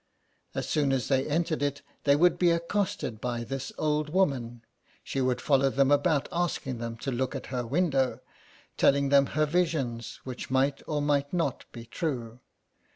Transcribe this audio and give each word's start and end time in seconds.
As 0.55 0.67
soon 0.67 0.91
as 0.91 1.09
they 1.09 1.27
entered 1.27 1.61
it 1.61 1.83
they 2.05 2.15
would 2.15 2.39
be 2.39 2.49
accosted 2.49 3.21
by 3.21 3.43
this 3.43 3.71
old 3.77 4.09
woman; 4.09 4.63
she 5.03 5.21
would 5.21 5.39
follow 5.39 5.69
them 5.69 5.91
about 5.91 6.27
asking 6.31 6.79
them 6.79 6.97
to 6.97 7.11
look 7.11 7.35
at 7.35 7.45
her 7.53 7.67
window, 7.67 8.19
telling 8.77 9.09
them 9.09 9.27
her 9.37 9.45
visions, 9.45 10.19
which 10.23 10.49
might 10.49 10.81
or 10.87 11.03
might 11.03 11.31
not 11.31 11.65
be 11.71 11.85
true. 11.85 12.39